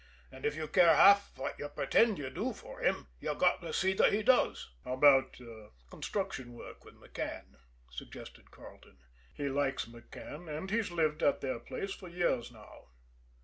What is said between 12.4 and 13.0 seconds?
now."